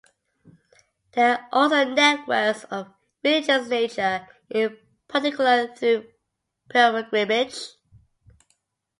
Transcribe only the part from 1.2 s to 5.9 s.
are also networks of religious nature, in particular